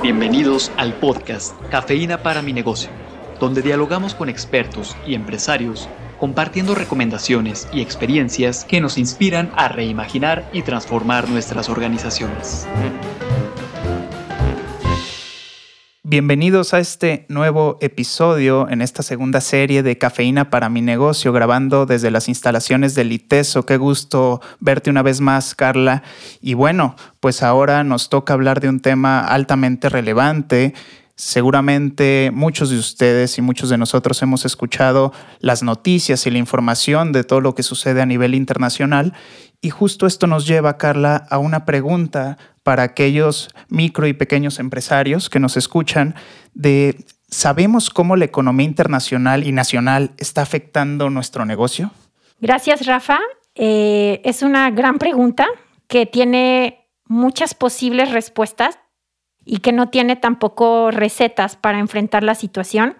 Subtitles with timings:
[0.00, 2.90] Bienvenidos al podcast Cafeína para mi negocio,
[3.38, 10.48] donde dialogamos con expertos y empresarios compartiendo recomendaciones y experiencias que nos inspiran a reimaginar
[10.52, 12.66] y transformar nuestras organizaciones.
[16.12, 21.86] Bienvenidos a este nuevo episodio en esta segunda serie de Cafeína para mi negocio, grabando
[21.86, 23.64] desde las instalaciones del ITESO.
[23.64, 26.02] Qué gusto verte una vez más, Carla.
[26.42, 30.74] Y bueno, pues ahora nos toca hablar de un tema altamente relevante.
[31.14, 37.12] Seguramente muchos de ustedes y muchos de nosotros hemos escuchado las noticias y la información
[37.12, 39.14] de todo lo que sucede a nivel internacional.
[39.62, 45.28] Y justo esto nos lleva, Carla, a una pregunta para aquellos micro y pequeños empresarios
[45.28, 46.14] que nos escuchan
[47.32, 51.90] ¿sabemos cómo la economía internacional y nacional está afectando nuestro negocio?
[52.40, 53.18] Gracias, Rafa.
[53.54, 55.46] Eh, es una gran pregunta
[55.88, 58.78] que tiene muchas posibles respuestas
[59.44, 62.96] y que no tiene tampoco recetas para enfrentar la situación.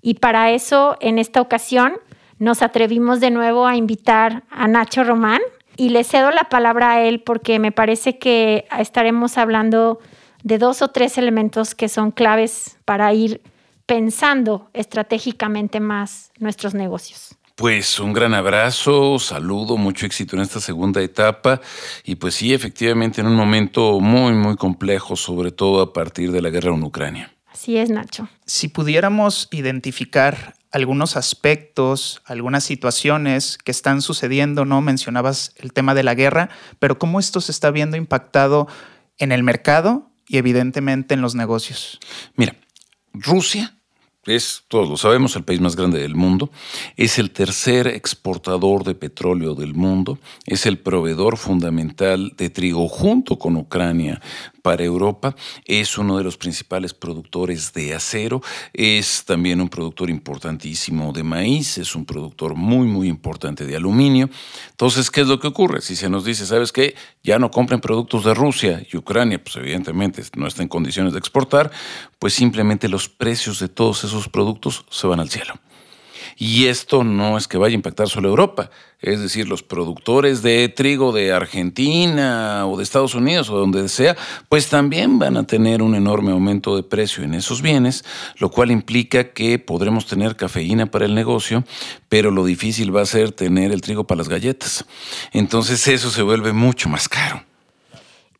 [0.00, 1.94] Y para eso, en esta ocasión,
[2.38, 5.40] nos atrevimos de nuevo a invitar a Nacho Román,
[5.82, 9.98] y le cedo la palabra a él porque me parece que estaremos hablando
[10.44, 13.42] de dos o tres elementos que son claves para ir
[13.84, 17.34] pensando estratégicamente más nuestros negocios.
[17.56, 21.60] Pues un gran abrazo, saludo, mucho éxito en esta segunda etapa
[22.04, 26.42] y pues sí, efectivamente en un momento muy, muy complejo, sobre todo a partir de
[26.42, 27.34] la guerra en Ucrania.
[27.52, 28.28] Así es, Nacho.
[28.46, 34.80] Si pudiéramos identificar algunos aspectos, algunas situaciones que están sucediendo, ¿no?
[34.80, 36.48] Mencionabas el tema de la guerra,
[36.78, 38.66] pero cómo esto se está viendo impactado
[39.18, 42.00] en el mercado y evidentemente en los negocios.
[42.36, 42.56] Mira,
[43.12, 43.74] Rusia
[44.26, 46.50] es, todos lo sabemos, el país más grande del mundo,
[46.96, 53.38] es el tercer exportador de petróleo del mundo, es el proveedor fundamental de trigo junto
[53.38, 54.20] con Ucrania
[54.62, 58.40] para Europa, es uno de los principales productores de acero,
[58.72, 64.30] es también un productor importantísimo de maíz, es un productor muy, muy importante de aluminio.
[64.70, 65.80] Entonces, ¿qué es lo que ocurre?
[65.80, 66.94] Si se nos dice, ¿sabes qué?
[67.24, 71.18] Ya no compren productos de Rusia y Ucrania, pues evidentemente no está en condiciones de
[71.18, 71.70] exportar,
[72.18, 75.54] pues simplemente los precios de todos esos productos se van al cielo.
[76.36, 78.70] Y esto no es que vaya a impactar solo Europa,
[79.00, 84.16] es decir, los productores de trigo de Argentina o de Estados Unidos o donde sea,
[84.48, 88.04] pues también van a tener un enorme aumento de precio en esos bienes,
[88.38, 91.64] lo cual implica que podremos tener cafeína para el negocio,
[92.08, 94.84] pero lo difícil va a ser tener el trigo para las galletas.
[95.32, 97.42] Entonces eso se vuelve mucho más caro.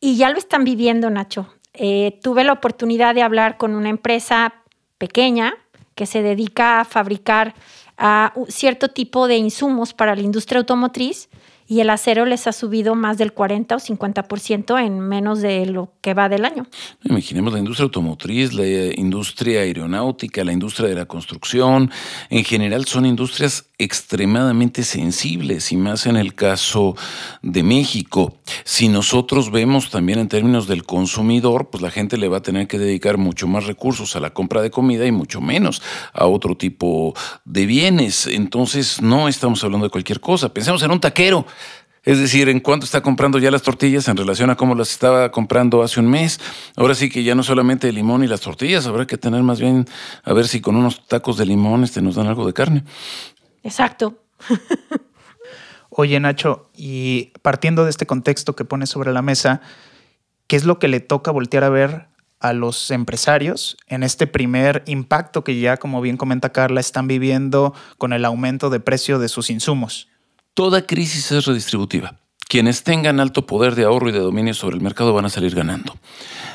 [0.00, 1.48] Y ya lo están viviendo, Nacho.
[1.74, 4.54] Eh, tuve la oportunidad de hablar con una empresa
[4.98, 5.54] pequeña
[5.98, 7.56] que se dedica a fabricar
[7.98, 11.28] a cierto tipo de insumos para la industria automotriz
[11.66, 15.92] y el acero les ha subido más del 40 o 50% en menos de lo
[16.00, 16.68] que va del año.
[17.02, 21.90] Imaginemos la industria automotriz, la industria aeronáutica, la industria de la construcción,
[22.30, 26.96] en general son industrias extremadamente sensibles y más en el caso
[27.42, 28.34] de México.
[28.64, 32.66] Si nosotros vemos también en términos del consumidor, pues la gente le va a tener
[32.66, 35.80] que dedicar mucho más recursos a la compra de comida y mucho menos
[36.12, 38.26] a otro tipo de bienes.
[38.26, 40.52] Entonces no estamos hablando de cualquier cosa.
[40.52, 41.46] Pensemos en un taquero.
[42.04, 45.30] Es decir, en cuánto está comprando ya las tortillas en relación a cómo las estaba
[45.30, 46.40] comprando hace un mes.
[46.74, 49.60] Ahora sí que ya no solamente el limón y las tortillas, habrá que tener más
[49.60, 49.86] bien
[50.24, 52.84] a ver si con unos tacos de limón este, nos dan algo de carne.
[53.62, 54.22] Exacto.
[55.90, 59.60] Oye, Nacho, y partiendo de este contexto que pones sobre la mesa,
[60.46, 62.08] ¿qué es lo que le toca voltear a ver
[62.40, 67.74] a los empresarios en este primer impacto que ya, como bien comenta Carla, están viviendo
[67.96, 70.08] con el aumento de precio de sus insumos?
[70.54, 72.16] Toda crisis es redistributiva.
[72.48, 75.54] Quienes tengan alto poder de ahorro y de dominio sobre el mercado van a salir
[75.54, 75.94] ganando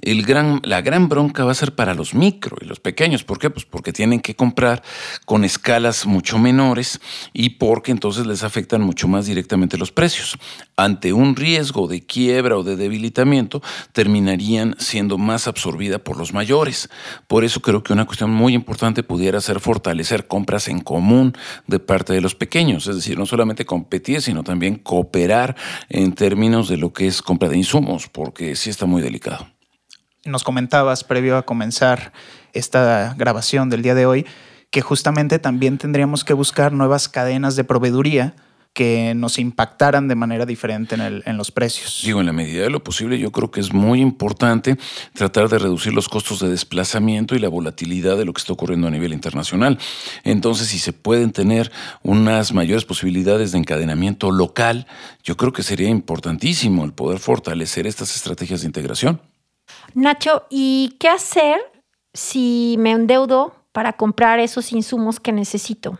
[0.00, 3.24] la gran bronca va a ser para los micro y los pequeños.
[3.24, 3.50] ¿Por qué?
[3.50, 4.82] Pues porque tienen que comprar
[5.24, 7.00] con escalas mucho menores
[7.32, 10.38] y porque entonces les afectan mucho más directamente los precios.
[10.76, 13.62] Ante un riesgo de quiebra o de debilitamiento,
[13.92, 16.88] terminarían siendo más absorbida por los mayores.
[17.26, 21.32] Por eso creo que una cuestión muy importante pudiera ser fortalecer compras en común
[21.66, 22.86] de parte de los pequeños.
[22.86, 25.56] Es decir, no solamente competir, sino también cooperar
[25.88, 29.55] en términos de lo que es compra de insumos, porque sí está muy delicado
[30.26, 32.12] nos comentabas previo a comenzar
[32.52, 34.26] esta grabación del día de hoy
[34.70, 38.34] que justamente también tendríamos que buscar nuevas cadenas de proveeduría
[38.76, 42.02] que nos impactaran de manera diferente en, los precios.
[42.04, 44.76] Digo, en la medida de lo posible, yo creo que es muy importante
[45.14, 48.86] tratar de reducir los costos de desplazamiento y la volatilidad de lo que está ocurriendo
[48.86, 49.78] a nivel internacional.
[50.24, 54.86] Entonces, si se pueden tener unas mayores posibilidades de encadenamiento local,
[55.24, 59.22] yo creo que sería importantísimo el poder fortalecer estas estrategias de integración.
[59.96, 61.58] Nacho, ¿y qué hacer
[62.12, 65.98] si me endeudo para comprar esos insumos que necesito?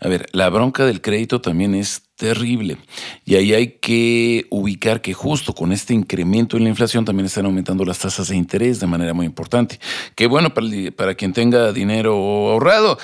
[0.00, 2.76] A ver, la bronca del crédito también es terrible.
[3.24, 7.46] Y ahí hay que ubicar que justo con este incremento en la inflación también están
[7.46, 9.80] aumentando las tasas de interés de manera muy importante.
[10.14, 12.98] Que bueno para, para quien tenga dinero ahorrado,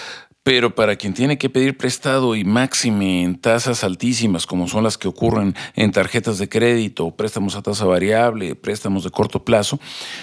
[0.44, 4.98] pero para quien tiene que pedir prestado y máxime en tasas altísimas, como son las
[4.98, 9.80] que ocurren en tarjetas de crédito, préstamos a tasa variable, préstamos de corto plazo,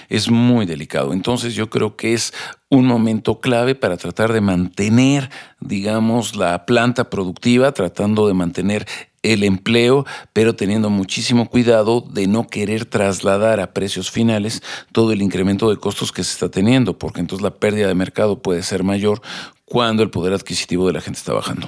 [0.09, 1.11] es muy delicado.
[1.11, 2.33] Entonces yo creo que es
[2.69, 8.85] un momento clave para tratar de mantener, digamos, la planta productiva, tratando de mantener
[9.23, 15.21] el empleo, pero teniendo muchísimo cuidado de no querer trasladar a precios finales todo el
[15.21, 18.83] incremento de costos que se está teniendo, porque entonces la pérdida de mercado puede ser
[18.83, 19.21] mayor
[19.71, 21.65] cuando el poder adquisitivo de la gente está bajando.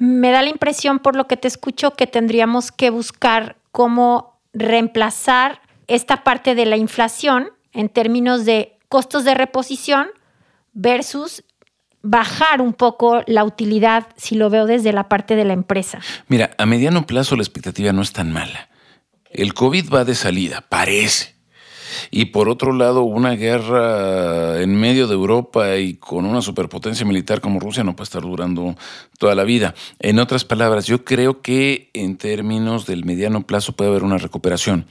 [0.00, 5.60] Me da la impresión, por lo que te escucho, que tendríamos que buscar cómo reemplazar
[5.86, 10.08] esta parte de la inflación en términos de costos de reposición
[10.72, 11.44] versus
[12.02, 16.00] bajar un poco la utilidad si lo veo desde la parte de la empresa.
[16.26, 18.68] Mira, a mediano plazo la expectativa no es tan mala.
[19.30, 21.33] El COVID va de salida, parece.
[22.10, 27.40] Y por otro lado, una guerra en medio de Europa y con una superpotencia militar
[27.40, 28.76] como Rusia no puede estar durando
[29.18, 29.74] toda la vida.
[29.98, 34.86] En otras palabras, yo creo que en términos del mediano plazo puede haber una recuperación.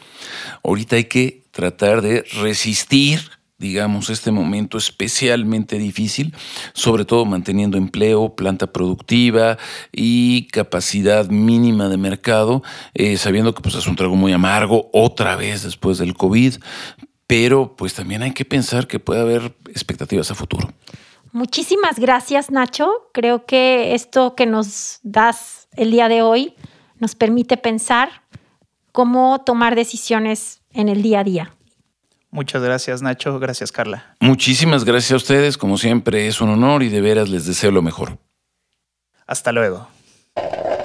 [0.63, 3.21] Ahorita hay que tratar de resistir
[3.63, 6.35] digamos, este momento especialmente difícil,
[6.73, 9.57] sobre todo manteniendo empleo, planta productiva
[9.93, 12.61] y capacidad mínima de mercado,
[12.93, 16.55] eh, sabiendo que pues, es un trago muy amargo otra vez después del COVID,
[17.25, 20.67] pero pues también hay que pensar que puede haber expectativas a futuro.
[21.31, 22.91] Muchísimas gracias, Nacho.
[23.13, 26.53] Creo que esto que nos das el día de hoy
[26.99, 28.23] nos permite pensar
[28.91, 31.55] cómo tomar decisiones en el día a día.
[32.33, 34.15] Muchas gracias Nacho, gracias Carla.
[34.19, 37.83] Muchísimas gracias a ustedes, como siempre es un honor y de veras les deseo lo
[37.83, 38.17] mejor.
[39.27, 39.87] Hasta luego.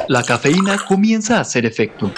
[0.08, 2.12] La cafeína comienza a hacer efecto.